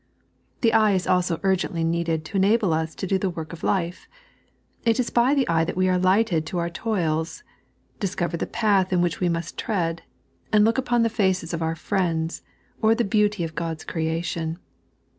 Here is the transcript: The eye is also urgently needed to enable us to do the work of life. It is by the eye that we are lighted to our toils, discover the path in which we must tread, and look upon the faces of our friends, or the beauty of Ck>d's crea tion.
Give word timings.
The 0.61 0.73
eye 0.73 0.93
is 0.93 1.05
also 1.05 1.39
urgently 1.43 1.83
needed 1.83 2.25
to 2.25 2.35
enable 2.37 2.73
us 2.73 2.95
to 2.95 3.05
do 3.05 3.19
the 3.19 3.29
work 3.29 3.53
of 3.53 3.63
life. 3.63 4.07
It 4.83 4.99
is 4.99 5.11
by 5.11 5.35
the 5.35 5.47
eye 5.47 5.63
that 5.63 5.77
we 5.77 5.87
are 5.89 5.99
lighted 5.99 6.43
to 6.47 6.57
our 6.57 6.71
toils, 6.71 7.43
discover 7.99 8.35
the 8.35 8.47
path 8.47 8.91
in 8.91 9.01
which 9.01 9.19
we 9.19 9.29
must 9.29 9.59
tread, 9.59 10.01
and 10.51 10.65
look 10.65 10.79
upon 10.79 11.03
the 11.03 11.07
faces 11.11 11.53
of 11.53 11.61
our 11.61 11.75
friends, 11.75 12.41
or 12.81 12.95
the 12.95 13.03
beauty 13.03 13.43
of 13.43 13.53
Ck>d's 13.53 13.83
crea 13.83 14.21
tion. 14.23 14.57